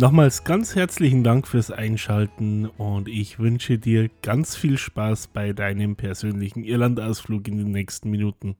[0.00, 5.94] Nochmals ganz herzlichen Dank fürs Einschalten und ich wünsche dir ganz viel Spaß bei deinem
[5.94, 8.56] persönlichen Irlandausflug in den nächsten Minuten.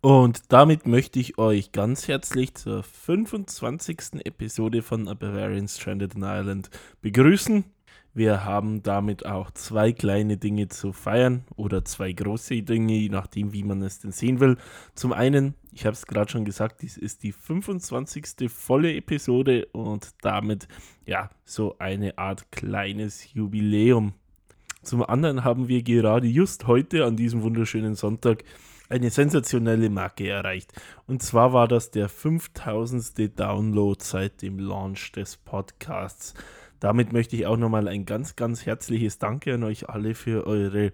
[0.00, 4.24] Und damit möchte ich euch ganz herzlich zur 25.
[4.24, 6.70] Episode von A Bavarian Stranded in Ireland
[7.02, 7.64] begrüßen.
[8.18, 13.52] Wir haben damit auch zwei kleine Dinge zu feiern oder zwei große Dinge, je nachdem,
[13.52, 14.56] wie man es denn sehen will.
[14.96, 18.50] Zum einen, ich habe es gerade schon gesagt, dies ist die 25.
[18.50, 20.66] volle Episode und damit
[21.06, 24.14] ja so eine Art kleines Jubiläum.
[24.82, 28.42] Zum anderen haben wir gerade just heute an diesem wunderschönen Sonntag
[28.88, 30.72] eine sensationelle Marke erreicht.
[31.06, 33.38] Und zwar war das der 5000.
[33.38, 36.34] Download seit dem Launch des Podcasts.
[36.80, 40.92] Damit möchte ich auch nochmal ein ganz, ganz herzliches Danke an euch alle für eure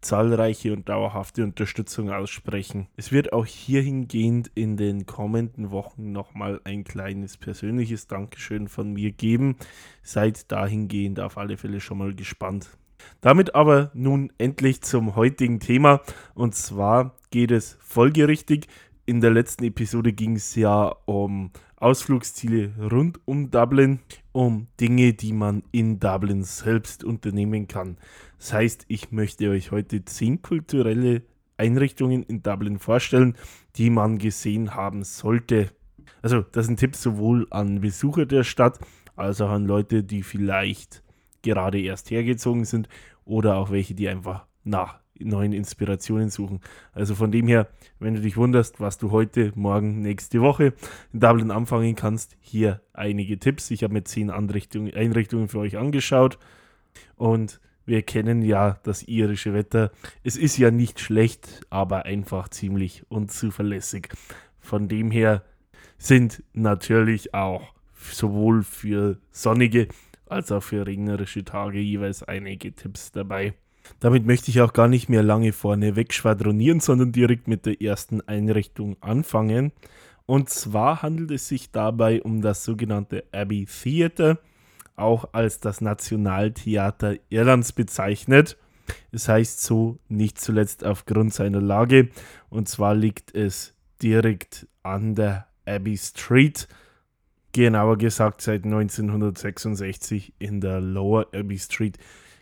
[0.00, 2.86] zahlreiche und dauerhafte Unterstützung aussprechen.
[2.96, 9.12] Es wird auch hierhingehend in den kommenden Wochen nochmal ein kleines persönliches Dankeschön von mir
[9.12, 9.56] geben.
[10.02, 12.68] Seid dahingehend auf alle Fälle schon mal gespannt.
[13.20, 16.00] Damit aber nun endlich zum heutigen Thema
[16.34, 18.68] und zwar geht es folgerichtig.
[19.04, 24.00] In der letzten Episode ging es ja um Ausflugsziele rund um Dublin,
[24.32, 27.98] um Dinge, die man in Dublin selbst unternehmen kann.
[28.38, 31.22] Das heißt, ich möchte euch heute zehn kulturelle
[31.58, 33.36] Einrichtungen in Dublin vorstellen,
[33.76, 35.70] die man gesehen haben sollte.
[36.22, 38.78] Also, das sind Tipps sowohl an Besucher der Stadt
[39.14, 41.02] als auch an Leute, die vielleicht
[41.42, 42.88] gerade erst hergezogen sind
[43.24, 46.60] oder auch welche, die einfach nach neuen Inspirationen suchen.
[46.92, 47.68] Also von dem her,
[47.98, 50.74] wenn du dich wunderst, was du heute, morgen, nächste Woche
[51.12, 53.70] in Dublin anfangen kannst, hier einige Tipps.
[53.70, 56.38] Ich habe mir zehn Einrichtungen für euch angeschaut
[57.16, 59.92] und wir kennen ja das irische Wetter.
[60.24, 64.08] Es ist ja nicht schlecht, aber einfach ziemlich unzuverlässig.
[64.58, 65.44] Von dem her
[65.96, 69.88] sind natürlich auch sowohl für sonnige
[70.26, 73.54] als auch für regnerische Tage jeweils einige Tipps dabei.
[74.00, 78.20] Damit möchte ich auch gar nicht mehr lange vorne wegschwadronieren, sondern direkt mit der ersten
[78.22, 79.72] Einrichtung anfangen.
[80.26, 84.38] Und zwar handelt es sich dabei um das sogenannte Abbey Theatre,
[84.96, 88.56] auch als das Nationaltheater Irlands bezeichnet.
[89.12, 92.08] Es heißt so nicht zuletzt aufgrund seiner Lage.
[92.50, 96.68] Und zwar liegt es direkt an der Abbey Street,
[97.52, 101.98] genauer gesagt seit 1966 in der Lower Abbey Street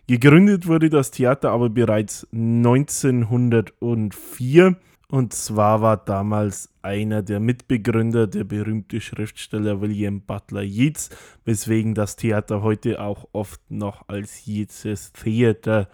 [0.07, 4.77] Gegründet wurde das Theater aber bereits 1904
[5.09, 11.09] und zwar war damals einer der Mitbegründer der berühmte Schriftsteller William Butler Yeats,
[11.47, 15.89] weswegen das Theater heute auch oft noch als Yeats' Theater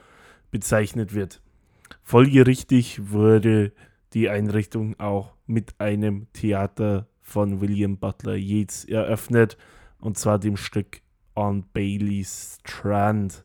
[0.51, 1.41] bezeichnet wird.
[2.03, 3.71] Folgerichtig wurde
[4.13, 9.57] die Einrichtung auch mit einem Theater von William Butler Yeats eröffnet,
[10.01, 11.01] und zwar dem Stück
[11.37, 13.45] On Bailey's Strand.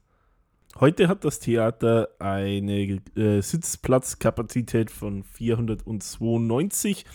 [0.77, 7.05] Heute hat das Theater eine äh, Sitzplatzkapazität von 492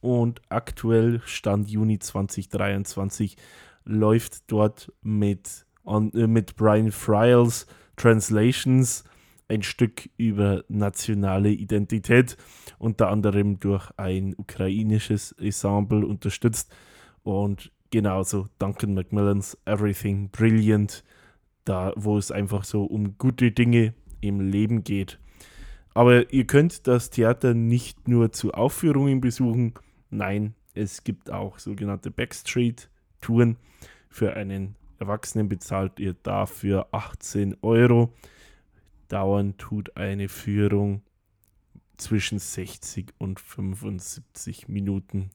[0.00, 3.36] und aktuell Stand Juni 2023
[3.84, 9.04] läuft dort mit, on, äh, mit Brian Fryals Translations
[9.46, 12.36] ein Stück über nationale Identität,
[12.80, 16.74] unter anderem durch ein ukrainisches Ensemble unterstützt.
[17.22, 21.04] Und genauso Duncan Macmillans Everything Brilliant
[21.64, 25.18] da wo es einfach so um gute Dinge im Leben geht.
[25.94, 29.74] Aber ihr könnt das Theater nicht nur zu Aufführungen besuchen,
[30.10, 33.56] nein, es gibt auch sogenannte Backstreet-Touren.
[34.08, 38.12] Für einen Erwachsenen bezahlt ihr dafür 18 Euro.
[39.08, 41.02] Dauern tut eine Führung
[41.96, 45.30] zwischen 60 und 75 Minuten.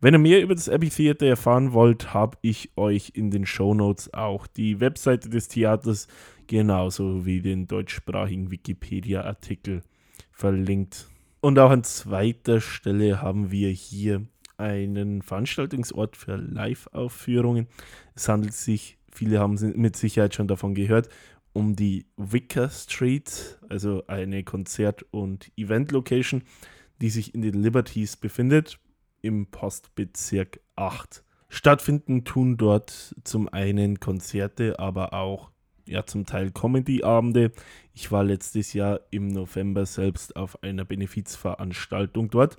[0.00, 3.74] Wenn ihr mehr über das Abbey Theater erfahren wollt, habe ich euch in den Show
[3.74, 6.08] Notes auch die Webseite des Theaters
[6.46, 9.82] genauso wie den deutschsprachigen Wikipedia-Artikel
[10.30, 11.08] verlinkt.
[11.40, 14.26] Und auch an zweiter Stelle haben wir hier
[14.56, 17.66] einen Veranstaltungsort für Live-Aufführungen.
[18.14, 21.08] Es handelt sich, viele haben mit Sicherheit schon davon gehört,
[21.52, 26.42] um die Wicker Street, also eine Konzert- und Event-Location,
[27.00, 28.78] die sich in den Liberties befindet
[29.24, 31.24] im Postbezirk 8.
[31.48, 35.50] Stattfinden tun dort zum einen Konzerte, aber auch
[35.86, 37.52] ja zum Teil Comedy-Abende.
[37.94, 42.58] Ich war letztes Jahr im November selbst auf einer Benefizveranstaltung dort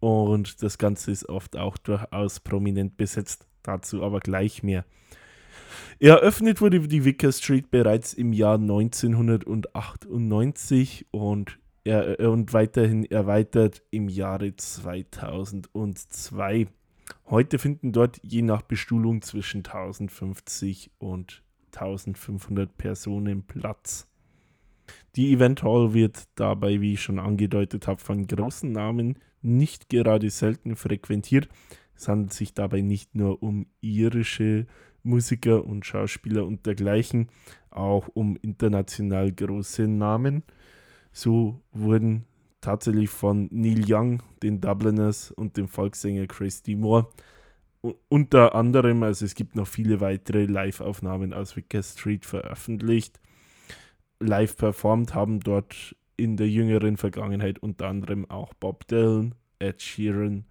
[0.00, 3.46] und das Ganze ist oft auch durchaus prominent besetzt.
[3.62, 4.86] Dazu aber gleich mehr.
[6.00, 11.58] Eröffnet wurde die Wicker Street bereits im Jahr 1998 und,
[11.88, 16.68] er, und weiterhin erweitert im Jahre 2002.
[17.26, 21.42] Heute finden dort je nach Bestuhlung zwischen 1050 und
[21.74, 24.06] 1500 Personen Platz.
[25.16, 30.30] Die Event Hall wird dabei, wie ich schon angedeutet habe, von großen Namen nicht gerade
[30.30, 31.48] selten frequentiert.
[31.94, 34.66] Es handelt sich dabei nicht nur um irische
[35.02, 37.28] Musiker und Schauspieler und dergleichen,
[37.70, 40.42] auch um international große Namen.
[41.12, 42.24] So wurden
[42.60, 47.08] tatsächlich von Neil Young, den Dubliners und dem Volkssänger Chris Moore
[48.08, 53.20] unter anderem, also es gibt noch viele weitere Live-Aufnahmen aus Wicker Street veröffentlicht.
[54.20, 60.44] Live performt haben dort in der jüngeren Vergangenheit unter anderem auch Bob Dylan, Ed Sheeran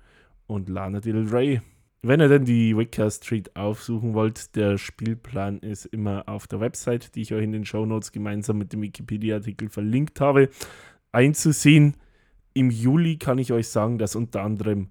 [0.47, 1.61] und Lana Del Rey.
[2.03, 7.15] Wenn ihr denn die Wicker Street aufsuchen wollt, der Spielplan ist immer auf der Website,
[7.15, 10.49] die ich euch in den Show Notes gemeinsam mit dem Wikipedia-Artikel verlinkt habe,
[11.11, 11.95] einzusehen.
[12.53, 14.89] Im Juli kann ich euch sagen, dass unter anderem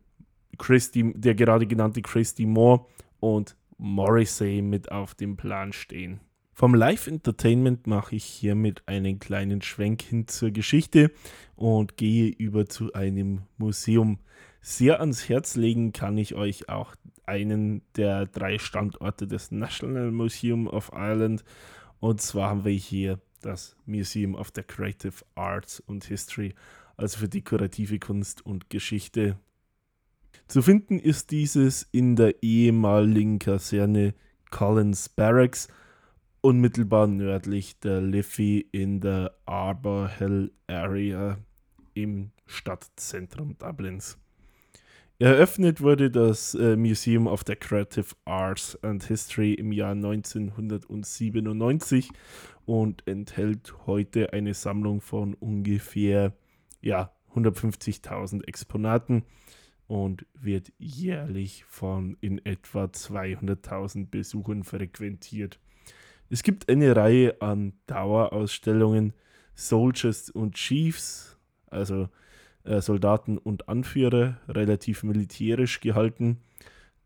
[0.58, 2.86] Christy, der gerade genannte Christy Moore
[3.20, 6.20] und Morrissey mit auf dem Plan stehen.
[6.52, 11.12] Vom Live Entertainment mache ich hiermit einen kleinen Schwenk hin zur Geschichte
[11.54, 14.18] und gehe über zu einem Museum.
[14.68, 20.66] Sehr ans Herz legen kann ich euch auch einen der drei Standorte des National Museum
[20.66, 21.44] of Ireland.
[22.00, 26.52] Und zwar haben wir hier das Museum of the Creative Arts and History,
[26.96, 29.38] also für dekorative Kunst und Geschichte
[30.48, 34.14] zu finden ist dieses in der ehemaligen Kaserne
[34.50, 35.68] Collins Barracks,
[36.40, 41.38] unmittelbar nördlich der Liffey in der Arbor Hill Area
[41.94, 44.18] im Stadtzentrum Dublins.
[45.18, 52.10] Eröffnet wurde das äh, Museum of the Creative Arts and History im Jahr 1997
[52.66, 56.34] und enthält heute eine Sammlung von ungefähr
[56.82, 59.22] ja, 150.000 Exponaten
[59.86, 65.58] und wird jährlich von in etwa 200.000 Besuchern frequentiert.
[66.28, 69.14] Es gibt eine Reihe an Dauerausstellungen,
[69.54, 71.38] Soldiers und Chiefs,
[71.68, 72.10] also
[72.66, 76.38] äh, Soldaten und Anführer, relativ militärisch gehalten.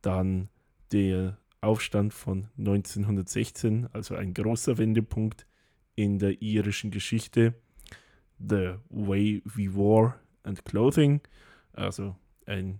[0.02, 0.48] Dann
[0.92, 5.46] der Aufstand von 1916, also ein großer Wendepunkt
[5.94, 7.54] in der irischen Geschichte.
[8.38, 10.14] The Way We Wore
[10.44, 11.20] and Clothing,
[11.74, 12.16] also
[12.46, 12.78] ein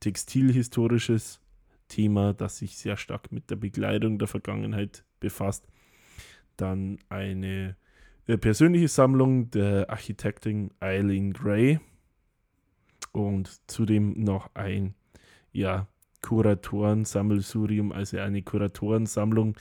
[0.00, 1.40] textilhistorisches
[1.88, 5.66] Thema, das sich sehr stark mit der Begleitung der Vergangenheit befasst.
[6.58, 7.76] Dann eine
[8.26, 11.80] äh, persönliche Sammlung der Architektin Eileen Gray
[13.26, 14.94] und zudem noch ein
[15.52, 15.86] ja,
[16.22, 19.56] Kuratoren-Sammelsurium, also eine Kuratorensammlung,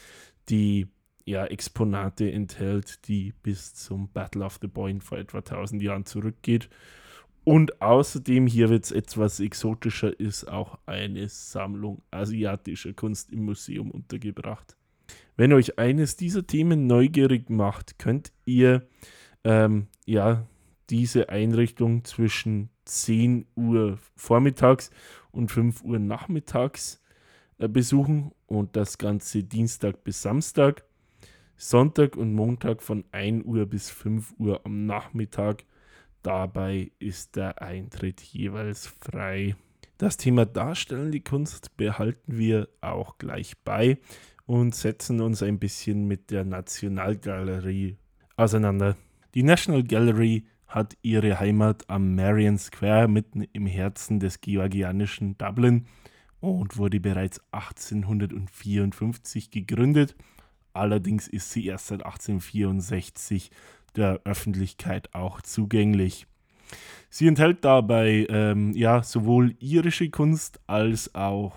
[0.49, 0.87] die
[1.25, 6.69] ja, Exponate enthält, die bis zum Battle of the Boyne vor etwa 1000 Jahren zurückgeht
[7.47, 13.89] und außerdem, hier wird es etwas exotischer, ist auch eine Sammlung asiatischer Kunst im Museum
[13.89, 14.75] untergebracht.
[15.37, 18.85] Wenn euch eines dieser Themen neugierig macht, könnt ihr
[19.45, 20.45] ähm, ja
[20.89, 24.91] diese Einrichtung zwischen 10 Uhr vormittags
[25.31, 27.01] und 5 Uhr nachmittags
[27.57, 30.83] äh, besuchen und das Ganze Dienstag bis Samstag,
[31.55, 35.65] Sonntag und Montag von 1 Uhr bis 5 Uhr am Nachmittag
[36.27, 39.55] Dabei ist der Eintritt jeweils frei.
[39.97, 43.97] Das Thema darstellende Kunst behalten wir auch gleich bei
[44.45, 47.95] und setzen uns ein bisschen mit der Nationalgalerie
[48.35, 48.97] auseinander.
[49.35, 55.85] Die National Gallery hat ihre Heimat am Marion Square mitten im Herzen des georgianischen Dublin
[56.39, 60.15] und wurde bereits 1854 gegründet.
[60.73, 63.49] Allerdings ist sie erst seit 1864
[63.95, 66.27] der Öffentlichkeit auch zugänglich.
[67.09, 71.55] Sie enthält dabei ähm, ja, sowohl irische Kunst als auch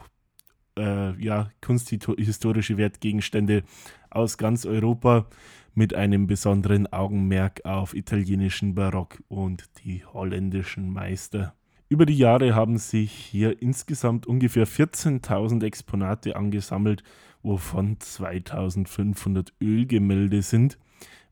[0.79, 3.65] äh, ja, kunsthistorische Wertgegenstände
[4.11, 5.27] aus ganz Europa
[5.75, 11.55] mit einem besonderen Augenmerk auf italienischen Barock und die holländischen Meister.
[11.89, 17.03] Über die Jahre haben sich hier insgesamt ungefähr 14.000 Exponate angesammelt,
[17.43, 20.79] wovon 2500 Ölgemälde sind.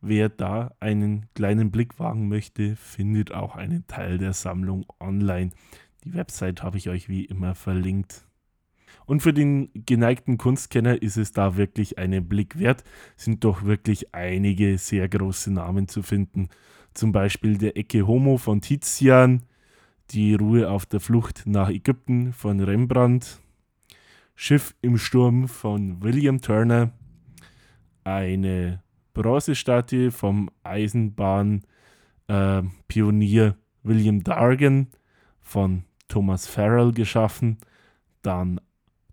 [0.01, 5.51] Wer da einen kleinen Blick wagen möchte, findet auch einen Teil der Sammlung online.
[6.05, 8.28] Die Website habe ich euch wie immer verlinkt.
[9.07, 12.85] Und für den geneigten Kunstkenner ist es da wirklich einen Blick wert,
[13.17, 16.49] sind doch wirklich einige sehr große Namen zu finden.
[16.95, 19.43] Zum Beispiel der Ecke Homo von Tizian,
[20.11, 23.41] die Ruhe auf der Flucht nach Ägypten von Rembrandt,
[24.35, 26.93] Schiff im Sturm von William Turner,
[28.05, 31.63] eine Bronzestatue vom Eisenbahnpionier
[32.29, 34.89] äh, William Dargan
[35.41, 37.59] von Thomas Farrell geschaffen,
[38.23, 38.61] dann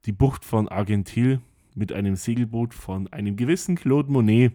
[0.05, 1.41] die Bucht von Argentil
[1.73, 4.53] mit einem Segelboot von einem gewissen Claude Monet.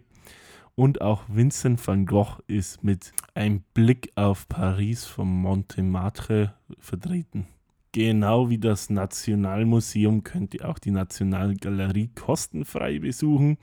[0.74, 7.46] Und auch Vincent van Gogh ist mit einem Blick auf Paris vom Montmartre vertreten.
[7.92, 13.58] Genau wie das Nationalmuseum könnt ihr auch die Nationalgalerie kostenfrei besuchen.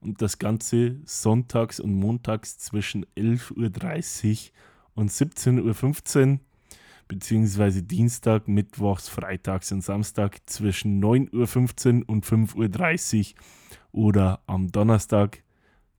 [0.00, 4.52] Und das Ganze sonntags und montags zwischen 11.30 Uhr
[4.94, 6.38] und 17.15 Uhr
[7.12, 13.40] beziehungsweise Dienstag, Mittwochs, Freitags und Samstag zwischen 9.15 Uhr und 5.30 Uhr
[13.92, 15.42] oder am Donnerstag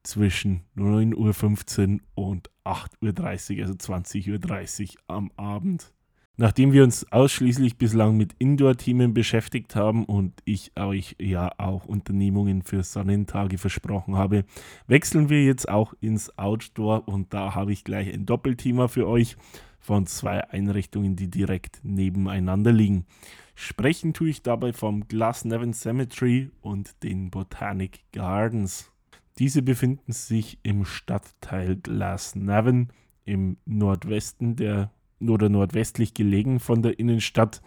[0.02, 5.94] zwischen 9.15 Uhr und 8.30 Uhr, also 20.30 Uhr am Abend.
[6.36, 12.64] Nachdem wir uns ausschließlich bislang mit Indoor-Themen beschäftigt haben und ich euch ja auch Unternehmungen
[12.64, 14.44] für Sonnentage versprochen habe,
[14.88, 19.38] wechseln wir jetzt auch ins Outdoor und da habe ich gleich ein Doppelthema für euch
[19.84, 23.06] von zwei Einrichtungen, die direkt nebeneinander liegen.
[23.54, 28.92] Sprechen tue ich dabei vom Glasnevin Cemetery und den Botanic Gardens.
[29.40, 32.94] Diese befinden sich im Stadtteil Glasnevin
[33.26, 37.62] im Nordwesten der oder nordwestlich gelegen von der Innenstadt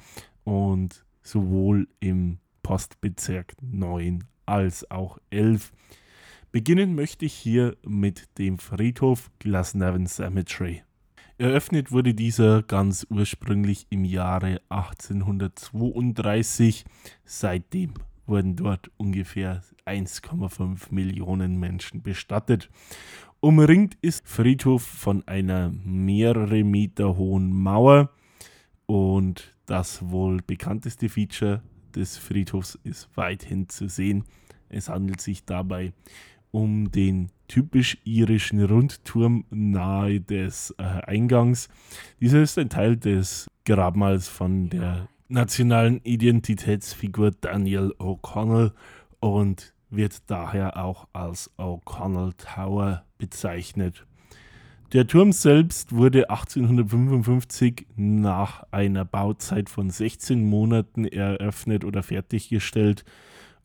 [0.44, 5.70] und sowohl im Postbezirk 9 als auch 11.
[6.50, 10.82] Beginnen möchte ich hier mit dem Friedhof Glasnevin Cemetery.
[11.38, 16.86] Eröffnet wurde dieser ganz ursprünglich im Jahre 1832.
[17.26, 17.92] Seitdem
[18.26, 22.70] wurden dort ungefähr 1,5 Millionen Menschen bestattet.
[23.40, 28.08] Umringt ist Friedhof von einer mehrere Meter hohen Mauer
[28.86, 31.62] und das wohl bekannteste Feature
[31.94, 34.24] des Friedhofs ist weithin zu sehen.
[34.70, 35.92] Es handelt sich dabei
[36.56, 41.68] um den typisch irischen Rundturm nahe des äh, Eingangs.
[42.18, 48.72] Dieser ist ein Teil des Grabmals von der nationalen Identitätsfigur Daniel O'Connell
[49.20, 54.06] und wird daher auch als O'Connell Tower bezeichnet.
[54.94, 63.04] Der Turm selbst wurde 1855 nach einer Bauzeit von 16 Monaten eröffnet oder fertiggestellt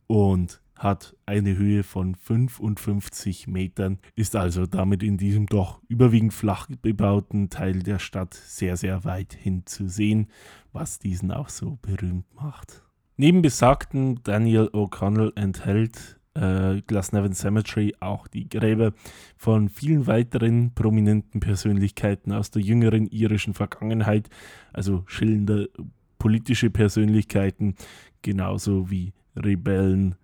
[0.08, 6.68] und hat eine Höhe von 55 Metern, ist also damit in diesem doch überwiegend flach
[6.82, 10.28] bebauten Teil der Stadt sehr, sehr weit hin zu sehen,
[10.72, 12.82] was diesen auch so berühmt macht.
[13.16, 18.92] Neben besagten Daniel O'Connell enthält äh, Glasnevin Cemetery auch die Gräber
[19.36, 24.28] von vielen weiteren prominenten Persönlichkeiten aus der jüngeren irischen Vergangenheit,
[24.72, 25.70] also schillernde
[26.18, 27.76] politische Persönlichkeiten,
[28.22, 30.16] genauso wie Rebellen,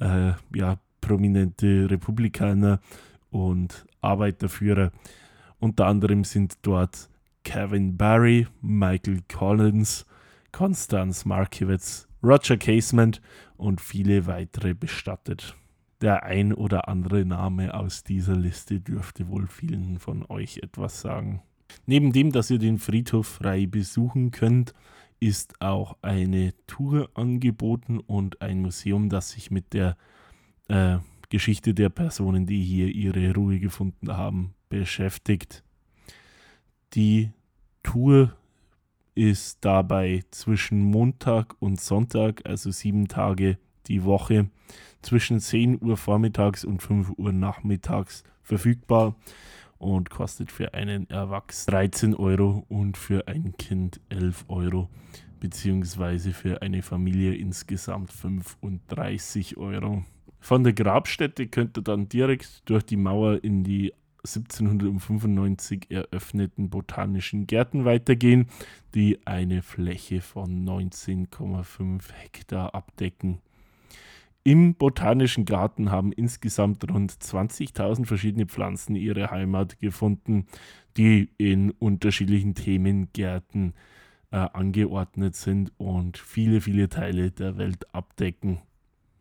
[0.00, 2.80] äh, ja, prominente Republikaner
[3.30, 4.92] und Arbeiterführer.
[5.58, 7.08] Unter anderem sind dort
[7.44, 10.04] Kevin Barry, Michael Collins,
[10.52, 13.20] Constance Markiewicz, Roger Casement
[13.56, 15.54] und viele weitere bestattet.
[16.00, 21.42] Der ein oder andere Name aus dieser Liste dürfte wohl vielen von euch etwas sagen.
[21.86, 24.74] Neben dem, dass ihr den Friedhof frei besuchen könnt,
[25.20, 29.96] ist auch eine Tour angeboten und ein Museum, das sich mit der
[30.68, 35.64] äh, Geschichte der Personen, die hier ihre Ruhe gefunden haben, beschäftigt.
[36.94, 37.30] Die
[37.82, 38.36] Tour
[39.14, 44.50] ist dabei zwischen Montag und Sonntag, also sieben Tage die Woche,
[45.02, 49.16] zwischen 10 Uhr vormittags und 5 Uhr nachmittags verfügbar
[49.78, 54.88] und kostet für einen Erwachsenen 13 Euro und für ein Kind 11 Euro,
[55.40, 60.04] beziehungsweise für eine Familie insgesamt 35 Euro.
[60.40, 63.92] Von der Grabstätte könnt ihr dann direkt durch die Mauer in die
[64.26, 68.48] 1795 eröffneten botanischen Gärten weitergehen,
[68.94, 73.40] die eine Fläche von 19,5 Hektar abdecken.
[74.46, 80.46] Im Botanischen Garten haben insgesamt rund 20.000 verschiedene Pflanzen ihre Heimat gefunden,
[80.96, 83.74] die in unterschiedlichen Themengärten
[84.30, 88.60] äh, angeordnet sind und viele, viele Teile der Welt abdecken.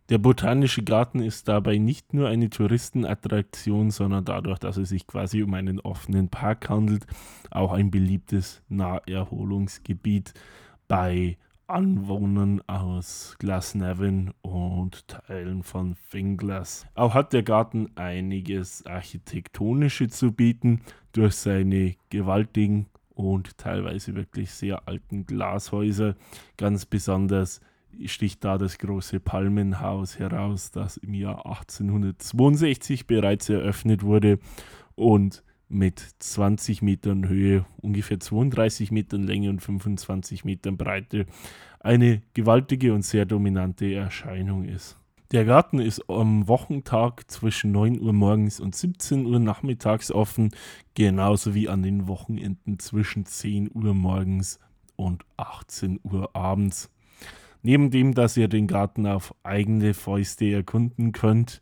[0.10, 5.41] Der Botanische Garten ist dabei nicht nur eine Touristenattraktion, sondern dadurch, dass es sich quasi
[5.41, 7.08] um einen offenen Park handelt,
[7.50, 10.36] auch ein beliebtes Naherholungsgebiet
[10.88, 16.86] bei Anwohnern aus Glasnevin und Teilen von Finglas.
[16.93, 20.81] Auch hat der Garten einiges Architektonische zu bieten
[21.12, 26.15] durch seine gewaltigen und teilweise wirklich sehr alten Glashäuser.
[26.57, 27.62] Ganz besonders
[28.05, 34.38] sticht da das große Palmenhaus heraus, das im Jahr 1862 bereits eröffnet wurde
[34.93, 41.25] und mit 20 Metern Höhe, ungefähr 32 Metern Länge und 25 Metern Breite
[41.79, 44.98] eine gewaltige und sehr dominante Erscheinung ist.
[45.31, 50.51] Der Garten ist am Wochentag zwischen 9 Uhr morgens und 17 Uhr nachmittags offen,
[50.93, 54.60] genauso wie an den Wochenenden zwischen 10 Uhr morgens
[54.95, 56.91] und 18 Uhr abends.
[57.63, 61.62] Neben dem, dass ihr den Garten auf eigene Fäuste erkunden könnt,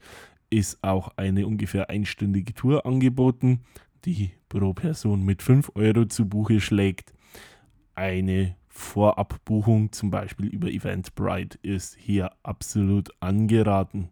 [0.49, 3.61] ist auch eine ungefähr einstündige Tour angeboten,
[4.05, 7.13] die pro Person mit 5 Euro zu Buche schlägt.
[7.95, 14.09] Eine Vorabbuchung, zum Beispiel über Eventbrite, ist hier absolut angeraten.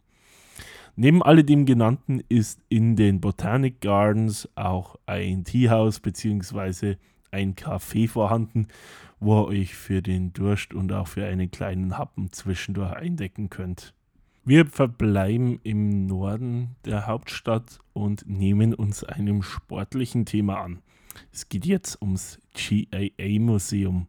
[0.96, 6.98] Neben alledem genannten ist in den Botanic Gardens auch ein Teehaus bzw.
[7.32, 8.68] ein Café vorhanden,
[9.20, 13.94] wo ihr euch für den Durst und auch für einen kleinen Happen zwischendurch eindecken könnt.
[14.44, 20.82] Wir verbleiben im Norden der Hauptstadt und nehmen uns einem sportlichen Thema an.
[21.32, 24.08] Es geht jetzt ums GAA Museum.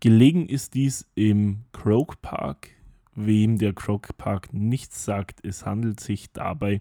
[0.00, 2.70] Gelegen ist dies im Croke Park.
[3.14, 6.80] Wem der Croke Park nichts sagt, es handelt sich dabei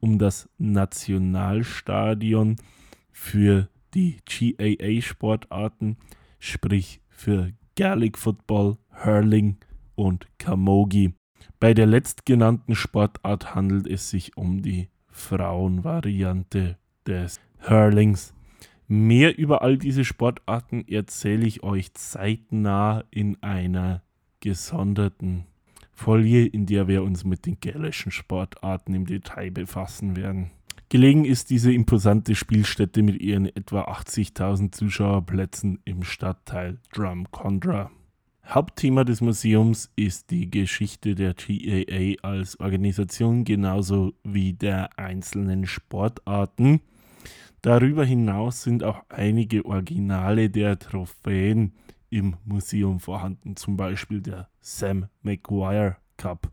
[0.00, 2.56] um das Nationalstadion
[3.12, 5.98] für die GAA-Sportarten,
[6.38, 9.58] sprich für Gaelic Football, Hurling
[9.94, 11.12] und Camogie.
[11.60, 18.34] Bei der letztgenannten Sportart handelt es sich um die Frauenvariante des Hurlings.
[18.86, 24.02] Mehr über all diese Sportarten erzähle ich euch zeitnah in einer
[24.40, 25.46] gesonderten
[25.92, 30.50] Folie, in der wir uns mit den gälischen Sportarten im Detail befassen werden.
[30.90, 37.90] Gelegen ist diese imposante Spielstätte mit ihren etwa 80.000 Zuschauerplätzen im Stadtteil Drumcondra.
[38.46, 46.80] Hauptthema des Museums ist die Geschichte der GAA als Organisation genauso wie der einzelnen Sportarten.
[47.62, 51.72] Darüber hinaus sind auch einige Originale der Trophäen
[52.10, 56.52] im Museum vorhanden, zum Beispiel der Sam Maguire Cup.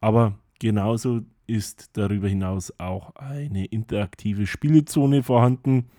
[0.00, 5.90] Aber genauso ist darüber hinaus auch eine interaktive Spielezone vorhanden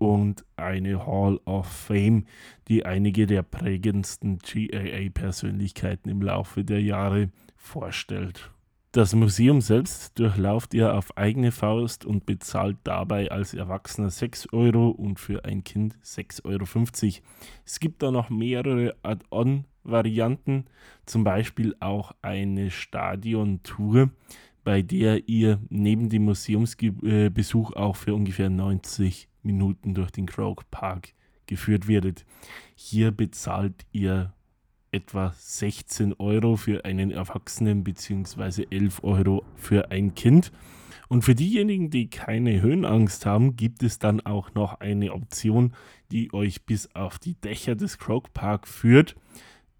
[0.00, 2.24] und eine Hall of Fame,
[2.68, 8.50] die einige der prägendsten GAA-Persönlichkeiten im Laufe der Jahre vorstellt.
[8.92, 14.88] Das Museum selbst durchlauft ihr auf eigene Faust und bezahlt dabei als Erwachsener 6 Euro
[14.88, 17.22] und für ein Kind 6,50 Euro.
[17.66, 20.64] Es gibt da noch mehrere Add-on-Varianten,
[21.04, 24.10] zum Beispiel auch eine Stadion-Tour,
[24.64, 31.14] bei der ihr neben dem Museumsbesuch auch für ungefähr 90 Minuten durch den Croke Park
[31.46, 32.24] geführt werdet.
[32.74, 34.32] Hier bezahlt ihr
[34.92, 38.66] etwa 16 Euro für einen Erwachsenen bzw.
[38.70, 40.52] 11 Euro für ein Kind.
[41.08, 45.74] Und für diejenigen, die keine Höhenangst haben, gibt es dann auch noch eine Option,
[46.12, 49.16] die euch bis auf die Dächer des Croke Park führt.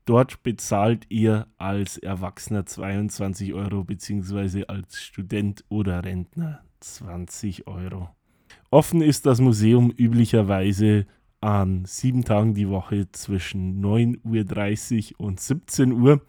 [0.07, 4.65] Dort bezahlt ihr als Erwachsener 22 Euro bzw.
[4.67, 8.09] als Student oder Rentner 20 Euro.
[8.73, 11.05] Offen ist das Museum üblicherweise
[11.41, 16.21] an sieben Tagen die Woche zwischen 9.30 Uhr und 17 Uhr.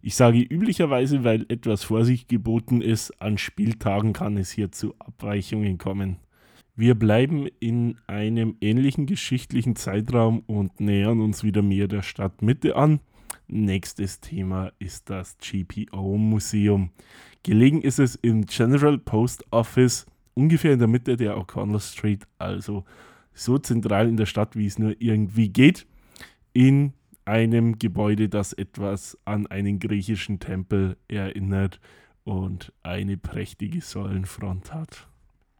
[0.00, 3.20] Ich sage üblicherweise, weil etwas Vorsicht geboten ist.
[3.20, 6.16] An Spieltagen kann es hier zu Abweichungen kommen.
[6.74, 13.00] Wir bleiben in einem ähnlichen geschichtlichen Zeitraum und nähern uns wieder mehr der Stadtmitte an.
[13.46, 16.92] Nächstes Thema ist das GPO Museum.
[17.42, 22.84] Gelegen ist es im General Post Office ungefähr in der Mitte der O'Connell Street, also
[23.32, 25.86] so zentral in der Stadt, wie es nur irgendwie geht,
[26.52, 26.92] in
[27.24, 31.80] einem Gebäude, das etwas an einen griechischen Tempel erinnert
[32.24, 35.06] und eine prächtige Säulenfront hat.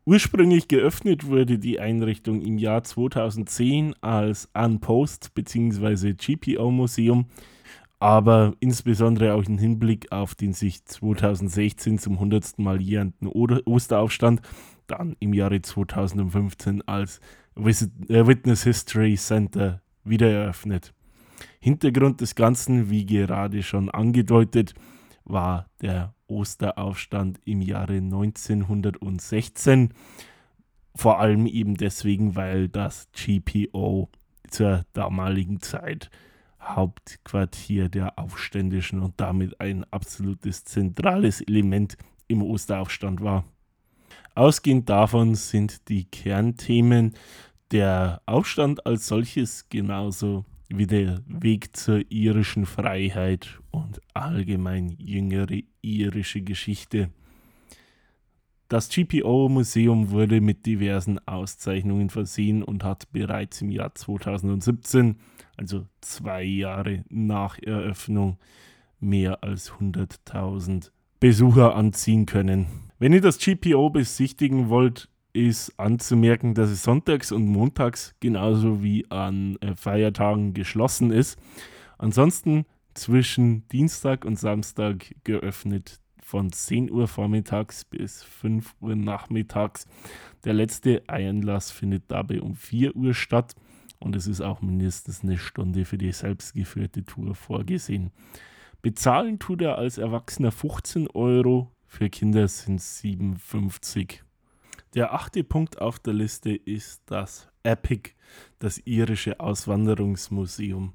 [0.06, 6.14] Ursprünglich geöffnet wurde die Einrichtung im Jahr 2010 als Unpost bzw.
[6.14, 7.26] GPO Museum
[8.00, 12.58] aber insbesondere auch im Hinblick auf den sich 2016 zum 100.
[12.58, 14.40] Mal jährenden Osteraufstand,
[14.86, 17.20] dann im Jahre 2015 als
[17.56, 20.94] äh, Witness History Center wieder eröffnet.
[21.60, 24.72] Hintergrund des Ganzen, wie gerade schon angedeutet,
[25.24, 29.92] war der Osteraufstand im Jahre 1916.
[30.94, 34.08] Vor allem eben deswegen, weil das GPO
[34.48, 36.10] zur damaligen Zeit
[36.60, 41.96] Hauptquartier der Aufständischen und damit ein absolutes zentrales Element
[42.28, 43.44] im Osteraufstand war.
[44.34, 47.14] Ausgehend davon sind die Kernthemen
[47.72, 56.42] der Aufstand als solches genauso wie der Weg zur irischen Freiheit und allgemein jüngere irische
[56.42, 57.10] Geschichte.
[58.68, 65.16] Das GPO-Museum wurde mit diversen Auszeichnungen versehen und hat bereits im Jahr 2017,
[65.60, 68.38] also zwei Jahre nach Eröffnung,
[68.98, 72.66] mehr als 100.000 Besucher anziehen können.
[72.98, 79.08] Wenn ihr das GPO besichtigen wollt, ist anzumerken, dass es sonntags und montags genauso wie
[79.10, 81.38] an äh, Feiertagen geschlossen ist.
[81.98, 89.86] Ansonsten zwischen Dienstag und Samstag geöffnet von 10 Uhr vormittags bis 5 Uhr nachmittags.
[90.44, 93.54] Der letzte Einlass findet dabei um 4 Uhr statt
[94.00, 98.10] und es ist auch mindestens eine Stunde für die selbstgeführte Tour vorgesehen.
[98.82, 104.24] Bezahlen tut er als Erwachsener 15 Euro, für Kinder sind es 57
[104.94, 108.16] der achte Punkt auf der Liste ist das EPIC,
[108.58, 110.94] das irische Auswanderungsmuseum.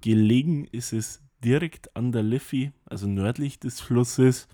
[0.00, 4.46] Gelegen ist es direkt an der Liffey, also nördlich des Flusses,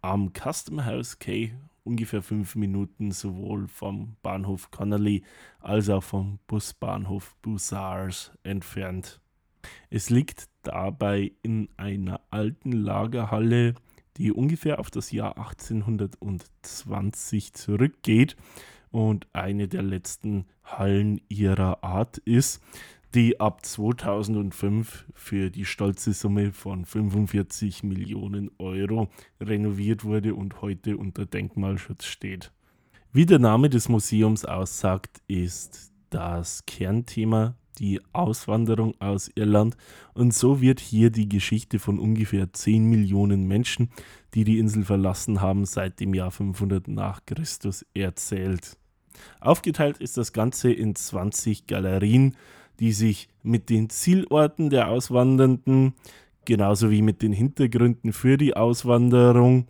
[0.00, 1.54] am Custom House Quay,
[1.86, 5.22] ungefähr fünf Minuten sowohl vom Bahnhof Connolly
[5.60, 9.20] als auch vom Busbahnhof Bussars entfernt.
[9.90, 13.74] Es liegt dabei in einer alten Lagerhalle
[14.16, 18.36] die ungefähr auf das Jahr 1820 zurückgeht
[18.90, 22.62] und eine der letzten Hallen ihrer Art ist,
[23.16, 29.08] die ab 2005 für die stolze Summe von 45 Millionen Euro
[29.40, 32.52] renoviert wurde und heute unter Denkmalschutz steht.
[33.14, 39.78] Wie der Name des Museums aussagt, ist das Kernthema die Auswanderung aus Irland
[40.12, 43.88] und so wird hier die Geschichte von ungefähr 10 Millionen Menschen,
[44.34, 48.76] die die Insel verlassen haben, seit dem Jahr 500 nach Christus erzählt.
[49.40, 52.36] Aufgeteilt ist das Ganze in 20 Galerien,
[52.80, 55.94] die sich mit den Zielorten der Auswandernden
[56.44, 59.66] genauso wie mit den Hintergründen für die Auswanderung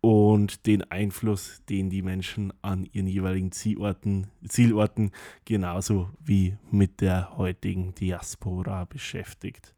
[0.00, 5.10] und den Einfluss, den die Menschen an ihren jeweiligen Zielorten, Zielorten
[5.44, 9.74] genauso wie mit der heutigen Diaspora beschäftigt.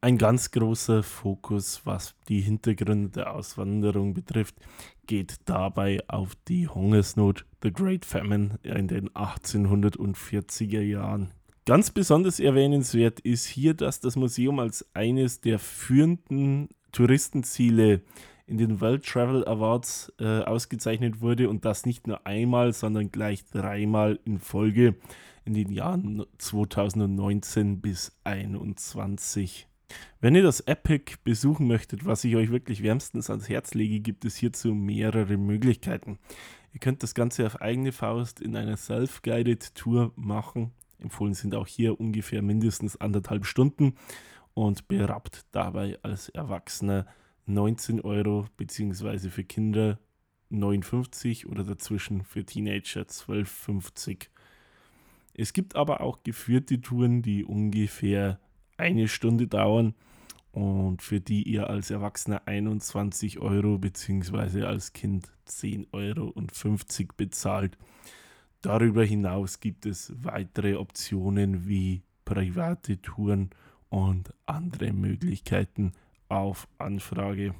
[0.00, 4.56] Ein ganz großer Fokus, was die Hintergründe der Auswanderung betrifft,
[5.06, 11.32] geht dabei auf die Hungersnot, The Great Famine in den 1840er Jahren.
[11.68, 18.00] Ganz besonders erwähnenswert ist hier, dass das Museum als eines der führenden Touristenziele
[18.46, 23.44] in den World Travel Awards äh, ausgezeichnet wurde und das nicht nur einmal, sondern gleich
[23.44, 24.94] dreimal in Folge
[25.44, 29.68] in den Jahren 2019 bis 2021.
[30.22, 34.24] Wenn ihr das Epic besuchen möchtet, was ich euch wirklich wärmstens ans Herz lege, gibt
[34.24, 36.18] es hierzu mehrere Möglichkeiten.
[36.72, 40.72] Ihr könnt das Ganze auf eigene Faust in einer Self-Guided Tour machen.
[40.98, 43.94] Empfohlen sind auch hier ungefähr mindestens anderthalb Stunden
[44.54, 47.06] und berappt dabei als Erwachsener
[47.46, 49.98] 19 Euro, beziehungsweise für Kinder
[50.50, 54.28] 59 oder dazwischen für Teenager 12,50.
[55.34, 58.40] Es gibt aber auch geführte Touren, die ungefähr
[58.76, 59.94] eine Stunde dauern
[60.52, 67.78] und für die ihr als Erwachsener 21 Euro beziehungsweise als Kind 10,50 Euro bezahlt.
[68.60, 73.50] Darüber hinaus gibt es weitere Optionen wie private Touren
[73.88, 75.92] und andere Möglichkeiten,
[76.28, 77.54] auf Anfrage.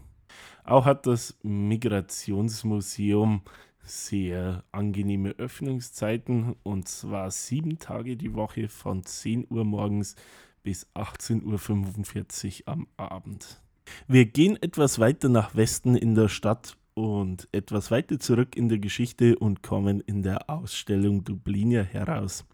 [0.64, 3.42] Auch hat das Migrationsmuseum
[3.82, 10.16] sehr angenehme Öffnungszeiten und zwar sieben Tage die Woche von 10 Uhr morgens
[10.62, 13.62] bis 18.45 Uhr am Abend.
[14.06, 18.78] Wir gehen etwas weiter nach Westen in der Stadt und etwas weiter zurück in der
[18.78, 22.44] Geschichte und kommen in der Ausstellung Dublinia heraus.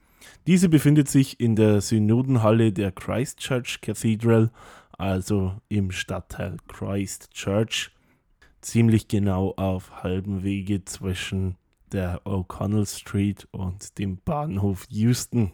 [0.47, 4.51] Diese befindet sich in der Synodenhalle der Christchurch Cathedral
[4.99, 7.91] also im Stadtteil Christchurch,
[8.61, 11.57] ziemlich genau auf halbem Wege zwischen
[11.93, 15.53] der O'Connell Street und dem Bahnhof Houston.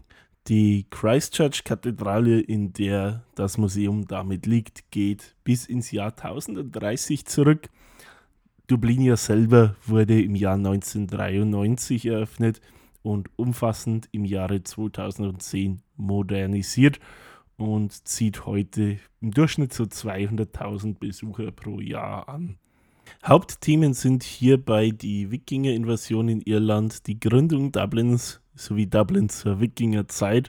[0.48, 7.68] Die Christchurch-Kathedrale, in der das Museum damit liegt, geht bis ins Jahr 1030 zurück.
[8.70, 12.60] Dublinia selber wurde im Jahr 1993 eröffnet
[13.02, 17.00] und umfassend im Jahre 2010 modernisiert
[17.56, 22.58] und zieht heute im Durchschnitt so 200.000 Besucher pro Jahr an.
[23.26, 30.48] Hauptthemen sind hierbei die Wikinger-Invasion in Irland, die Gründung Dublins sowie Dublin zur Wikingerzeit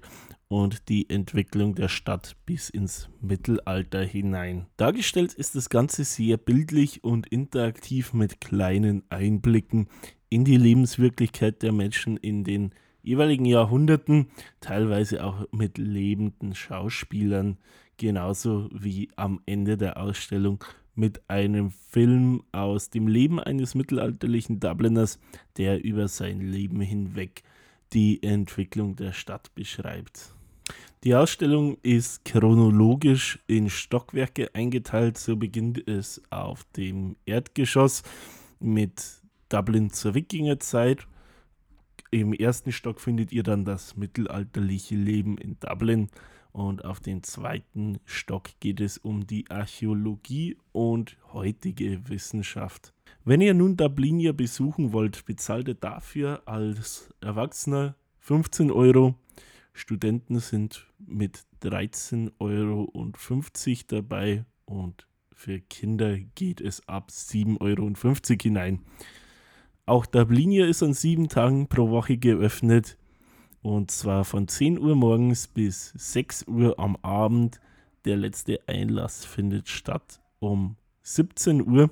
[0.51, 4.65] und die Entwicklung der Stadt bis ins Mittelalter hinein.
[4.75, 9.87] Dargestellt ist das Ganze sehr bildlich und interaktiv mit kleinen Einblicken
[10.27, 14.27] in die Lebenswirklichkeit der Menschen in den jeweiligen Jahrhunderten,
[14.59, 17.57] teilweise auch mit lebenden Schauspielern,
[17.95, 25.17] genauso wie am Ende der Ausstellung mit einem Film aus dem Leben eines mittelalterlichen Dubliners,
[25.55, 27.43] der über sein Leben hinweg
[27.93, 30.35] die Entwicklung der Stadt beschreibt.
[31.03, 35.17] Die Ausstellung ist chronologisch in Stockwerke eingeteilt.
[35.17, 38.03] So beginnt es auf dem Erdgeschoss
[38.59, 41.07] mit Dublin zur Wikingerzeit.
[42.11, 46.09] Im ersten Stock findet ihr dann das mittelalterliche Leben in Dublin
[46.51, 52.93] und auf dem zweiten Stock geht es um die Archäologie und heutige Wissenschaft.
[53.23, 59.15] Wenn ihr nun Dublinia besuchen wollt, bezahlt ihr dafür als Erwachsener 15 Euro
[59.73, 62.91] Studenten sind mit 13,50 Euro
[63.87, 67.91] dabei und für Kinder geht es ab 7,50 Euro
[68.41, 68.81] hinein.
[69.85, 72.97] Auch Dublinia ist an sieben Tagen pro Woche geöffnet
[73.61, 77.59] und zwar von 10 Uhr morgens bis 6 Uhr am Abend.
[78.05, 81.91] Der letzte Einlass findet statt um 17 Uhr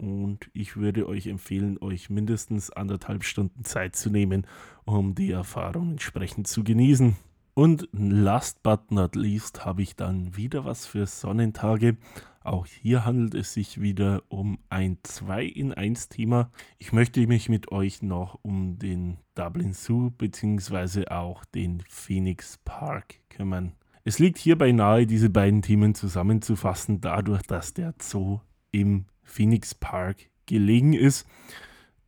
[0.00, 4.46] und ich würde euch empfehlen, euch mindestens anderthalb Stunden Zeit zu nehmen,
[4.84, 7.16] um die Erfahrung entsprechend zu genießen.
[7.52, 11.98] Und last but not least habe ich dann wieder was für Sonnentage.
[12.42, 16.50] Auch hier handelt es sich wieder um ein 2 in 1 Thema.
[16.78, 21.08] Ich möchte mich mit euch noch um den Dublin Zoo bzw.
[21.08, 23.72] auch den Phoenix Park kümmern.
[24.04, 28.40] Es liegt hierbei nahe, diese beiden Themen zusammenzufassen, dadurch, dass der Zoo
[28.72, 31.26] im Phoenix Park gelegen ist.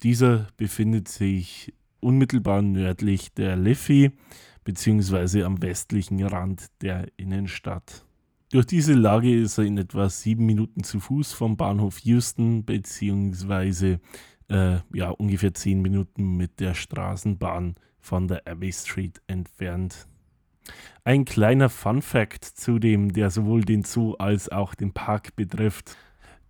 [0.02, 4.11] Dieser befindet sich unmittelbar nördlich der Liffey
[4.64, 5.44] bzw.
[5.44, 8.04] am westlichen Rand der Innenstadt.
[8.50, 13.98] Durch diese Lage ist er in etwa sieben Minuten zu Fuß vom Bahnhof Houston bzw.
[14.48, 20.06] Äh, ja, ungefähr zehn Minuten mit der Straßenbahn von der Abbey Street entfernt.
[21.04, 25.96] Ein kleiner Fun Fact zu dem, der sowohl den Zoo als auch den Park betrifft.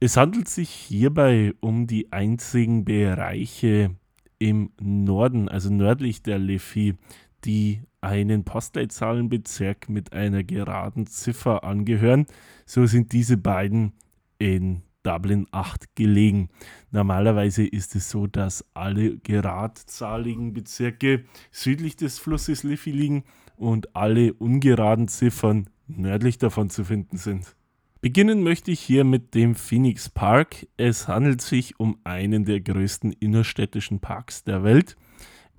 [0.05, 3.95] Es handelt sich hierbei um die einzigen Bereiche
[4.41, 6.97] im Norden, also nördlich der Liffey,
[7.45, 12.27] die einen Postleitzahlenbezirk mit einer geraden Ziffer angehören.
[12.67, 13.93] So sind diese beiden
[14.41, 16.49] in Dublin 8 gelegen.
[16.91, 23.23] Normalerweise ist es so, dass alle geradzahligen Bezirke südlich des Flusses Liffey liegen
[23.55, 27.55] und alle ungeraden Ziffern nördlich davon zu finden sind.
[28.03, 30.67] Beginnen möchte ich hier mit dem Phoenix Park.
[30.77, 34.97] Es handelt sich um einen der größten innerstädtischen Parks der Welt.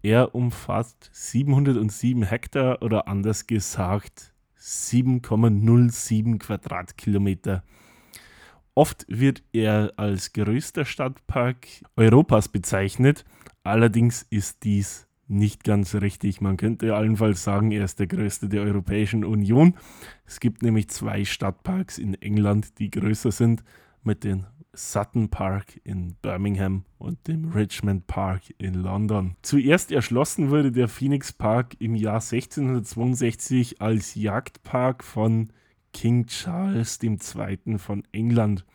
[0.01, 7.63] Er umfasst 707 Hektar oder anders gesagt 7,07 Quadratkilometer.
[8.75, 13.23] Oft wird er als größter Stadtpark Europas bezeichnet,
[13.63, 16.41] allerdings ist dies nicht ganz richtig.
[16.41, 19.75] Man könnte allenfalls sagen, er ist der größte der Europäischen Union.
[20.25, 23.63] Es gibt nämlich zwei Stadtparks in England, die größer sind,
[24.03, 29.35] mit dem Sutton Park in Birmingham und dem Richmond Park in London.
[29.43, 35.49] Zuerst erschlossen wurde der Phoenix Park im Jahr 1662 als Jagdpark von
[35.93, 37.77] King Charles II.
[37.77, 38.65] von England.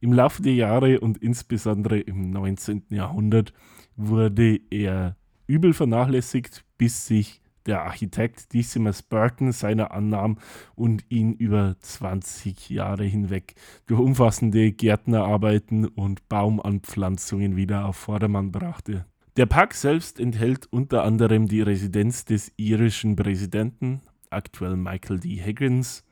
[0.00, 2.84] Im Laufe der Jahre und insbesondere im 19.
[2.90, 3.52] Jahrhundert
[3.96, 5.16] wurde er
[5.50, 10.38] übel vernachlässigt, bis sich der Architekt Decimus Burton seiner annahm
[10.76, 13.54] und ihn über 20 Jahre hinweg
[13.86, 19.06] durch umfassende Gärtnerarbeiten und Baumanpflanzungen wieder auf Vordermann brachte.
[19.36, 25.42] Der Park selbst enthält unter anderem die Residenz des irischen Präsidenten, aktuell Michael D.
[25.44, 26.04] Higgins,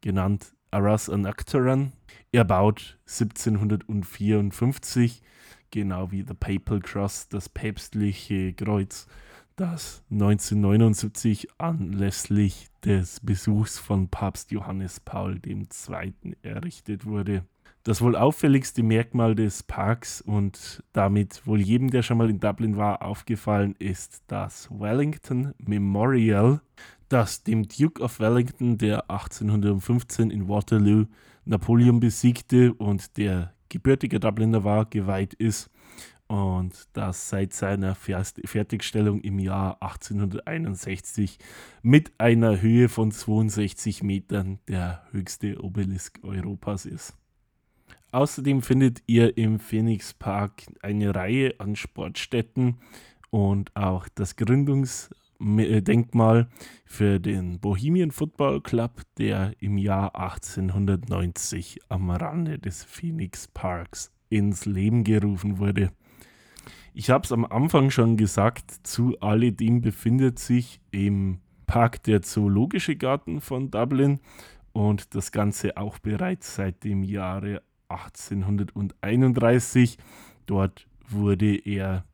[0.00, 1.92] genannt Arras Anactoran,
[2.32, 5.20] erbaut 1754
[5.70, 9.06] genau wie The Papal Cross, das päpstliche Kreuz,
[9.56, 15.66] das 1979 anlässlich des Besuchs von Papst Johannes Paul II.
[16.42, 17.44] errichtet wurde.
[17.84, 22.78] Das wohl auffälligste Merkmal des Parks und damit wohl jedem, der schon mal in Dublin
[22.78, 26.62] war, aufgefallen ist das Wellington Memorial,
[27.10, 31.04] das dem Duke of Wellington, der 1815 in Waterloo
[31.44, 35.70] Napoleon besiegte und der gebürtiger Dubliner war, geweiht ist
[36.26, 41.38] und das seit seiner Fertigstellung im Jahr 1861
[41.82, 47.14] mit einer Höhe von 62 Metern der höchste Obelisk Europas ist.
[48.10, 52.78] Außerdem findet ihr im Phoenix Park eine Reihe an Sportstätten
[53.30, 56.48] und auch das Gründungs Denkmal
[56.86, 64.66] für den Bohemian Football Club, der im Jahr 1890 am Rande des Phoenix Parks ins
[64.66, 65.90] Leben gerufen wurde.
[66.92, 72.94] Ich habe es am Anfang schon gesagt, zu alledem befindet sich im Park der Zoologische
[72.94, 74.20] Garten von Dublin
[74.72, 79.98] und das Ganze auch bereits seit dem Jahre 1831.
[80.46, 82.04] Dort wurde er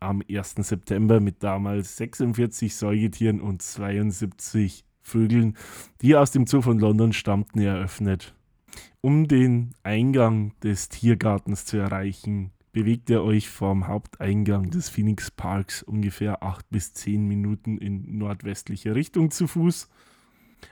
[0.00, 0.54] am 1.
[0.58, 5.56] September mit damals 46 Säugetieren und 72 Vögeln,
[6.02, 8.34] die aus dem Zoo von London stammten, eröffnet.
[9.00, 15.82] Um den Eingang des Tiergartens zu erreichen, bewegt ihr euch vom Haupteingang des Phoenix Parks
[15.82, 19.88] ungefähr 8 bis 10 Minuten in nordwestlicher Richtung zu Fuß.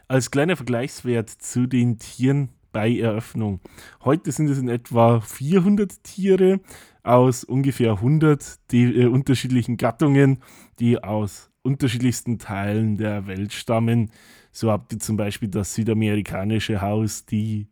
[0.09, 3.61] Als kleiner Vergleichswert zu den Tieren bei Eröffnung.
[4.05, 6.61] Heute sind es in etwa 400 Tiere
[7.05, 10.41] aus ungefähr 100 die, äh, unterschiedlichen Gattungen,
[10.81, 14.11] die aus unterschiedlichsten Teilen der Welt stammen.
[14.51, 17.69] So habt ihr zum Beispiel das südamerikanische Haus, die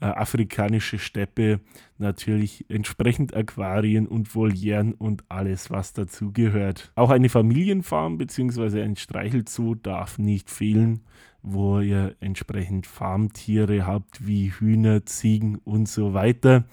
[0.00, 1.60] äh, afrikanische Steppe,
[1.96, 6.92] natürlich entsprechend Aquarien und Volieren und alles, was dazugehört.
[6.94, 8.82] Auch eine Familienfarm bzw.
[8.82, 11.00] ein Streichelzoo darf nicht fehlen,
[11.46, 16.64] wo ihr entsprechend Farmtiere habt wie Hühner, Ziegen und so weiter,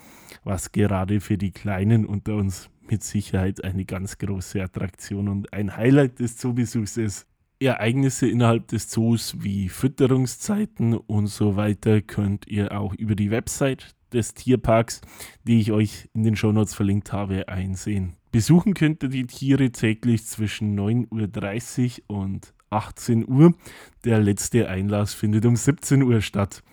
[0.44, 5.78] was gerade für die Kleinen unter uns mit Sicherheit eine ganz große Attraktion und ein
[5.78, 7.28] Highlight des Zoobesuchs ist.
[7.60, 13.96] Ereignisse innerhalb des Zoos wie Fütterungszeiten und so weiter könnt ihr auch über die Website
[14.12, 15.02] des Tierparks,
[15.44, 18.16] die ich euch in den Shownotes verlinkt habe, einsehen.
[18.32, 23.54] Besuchen könnt ihr die Tiere täglich zwischen 9.30 Uhr und 18 Uhr.
[24.04, 26.64] Der letzte Einlass findet um 17 Uhr statt.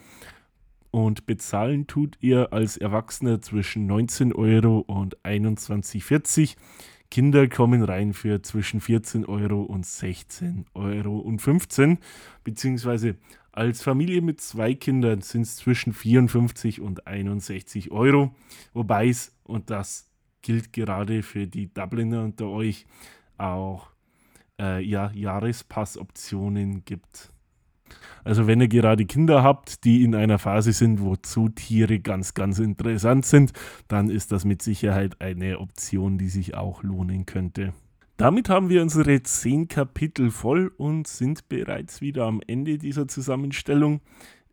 [0.90, 6.60] Und bezahlen tut ihr als Erwachsener zwischen 19 Euro und 21,40 Euro.
[7.10, 11.98] Kinder kommen rein für zwischen 14 Euro und 16 Euro und 15,
[12.44, 13.16] beziehungsweise
[13.52, 18.32] als Familie mit zwei Kindern sind es zwischen 54 und 61 Euro,
[18.72, 20.08] wobei es, und das
[20.40, 22.86] gilt gerade für die Dubliner unter euch,
[23.38, 23.88] auch
[24.60, 27.32] äh, ja, Jahrespassoptionen gibt.
[28.22, 32.58] Also wenn ihr gerade Kinder habt, die in einer Phase sind, wo Zootiere ganz, ganz
[32.58, 33.52] interessant sind,
[33.88, 37.72] dann ist das mit Sicherheit eine Option, die sich auch lohnen könnte.
[38.16, 44.02] Damit haben wir unsere zehn Kapitel voll und sind bereits wieder am Ende dieser Zusammenstellung.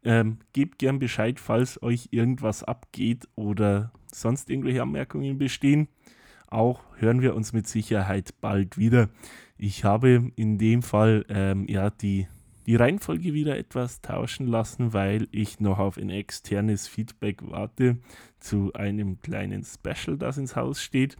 [0.05, 5.89] Ähm, gebt gern Bescheid, falls euch irgendwas abgeht oder sonst irgendwelche Anmerkungen bestehen.
[6.47, 9.09] Auch hören wir uns mit Sicherheit bald wieder.
[9.57, 12.27] Ich habe in dem Fall ähm, ja die
[12.67, 17.97] die Reihenfolge wieder etwas tauschen lassen, weil ich noch auf ein externes Feedback warte
[18.39, 21.15] zu einem kleinen Special, das ins Haus steht.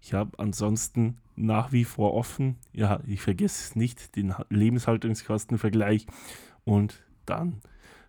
[0.00, 6.06] Ich habe ansonsten nach wie vor offen, ja, ich vergesse es nicht, den Lebenshaltungskostenvergleich.
[6.64, 7.60] Und dann,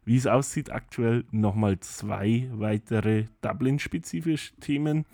[0.05, 5.05] wie es aussieht, aktuell nochmal zwei weitere Dublin-spezifische Themen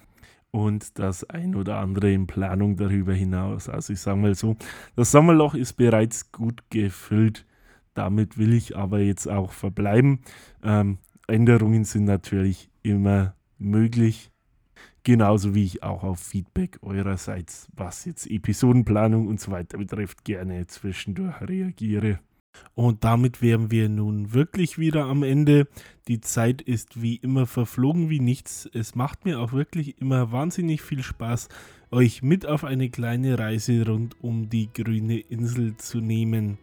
[0.54, 3.68] und das ein oder andere in Planung darüber hinaus.
[3.68, 4.56] Also ich sage mal so,
[4.96, 7.46] das Sommerloch ist bereits gut gefüllt
[7.94, 10.20] damit will ich aber jetzt auch verbleiben.
[10.64, 14.32] Ähm, Änderungen sind natürlich immer möglich.
[15.04, 20.66] Genauso wie ich auch auf Feedback eurerseits, was jetzt Episodenplanung und so weiter betrifft, gerne
[20.68, 22.20] zwischendurch reagiere.
[22.76, 25.68] Und damit wären wir nun wirklich wieder am Ende.
[26.08, 28.70] Die Zeit ist wie immer verflogen wie nichts.
[28.74, 31.50] Es macht mir auch wirklich immer wahnsinnig viel Spaß,
[31.92, 36.58] euch mit auf eine kleine Reise rund um die grüne Insel zu nehmen.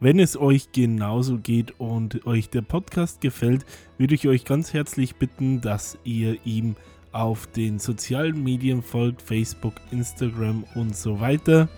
[0.00, 3.64] Wenn es euch genauso geht und euch der Podcast gefällt,
[3.98, 6.76] würde ich euch ganz herzlich bitten, dass ihr ihm
[7.12, 11.68] auf den sozialen Medien folgt, Facebook, Instagram und so weiter.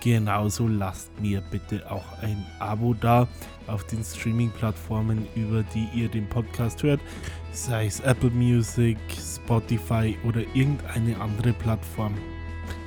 [0.00, 3.26] Genauso lasst mir bitte auch ein Abo da
[3.66, 7.00] auf den Streaming-Plattformen, über die ihr den Podcast hört,
[7.52, 12.14] sei es Apple Music, Spotify oder irgendeine andere Plattform.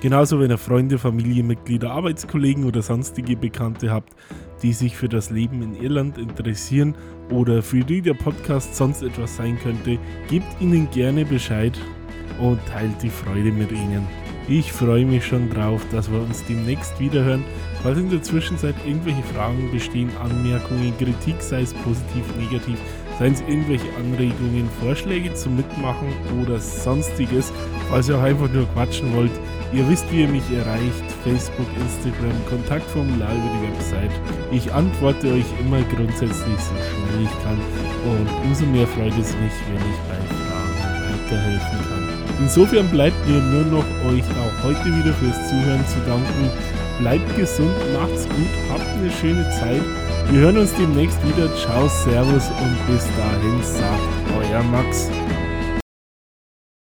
[0.01, 4.13] Genauso, wenn ihr Freunde, Familienmitglieder, Arbeitskollegen oder sonstige Bekannte habt,
[4.61, 6.95] die sich für das Leben in Irland interessieren
[7.31, 9.97] oder für die der Podcast sonst etwas sein könnte,
[10.29, 11.77] gebt ihnen gerne Bescheid
[12.39, 14.07] und teilt die Freude mit ihnen.
[14.49, 17.43] Ich freue mich schon drauf, dass wir uns demnächst wiederhören.
[17.83, 22.79] Falls in der Zwischenzeit irgendwelche Fragen bestehen, Anmerkungen, Kritik, sei es positiv, negativ,
[23.19, 26.07] seien es irgendwelche Anregungen, Vorschläge zum Mitmachen
[26.41, 27.53] oder sonstiges,
[27.91, 29.31] falls ihr auch einfach nur quatschen wollt,
[29.71, 31.05] Ihr wisst, wie ihr mich erreicht.
[31.23, 34.11] Facebook, Instagram, Kontaktformular über die Website.
[34.51, 37.59] Ich antworte euch immer grundsätzlich so schnell ich kann.
[38.03, 41.98] Und umso mehr freut es mich, wenn ich bei Fragen weiterhelfen kann.
[42.39, 46.49] Insofern bleibt mir nur noch euch auch heute wieder fürs Zuhören zu danken.
[46.99, 49.81] bleibt gesund, macht's gut, habt eine schöne Zeit.
[50.31, 51.53] Wir hören uns demnächst wieder.
[51.55, 55.09] Ciao, Servus und bis dahin sagt euer Max.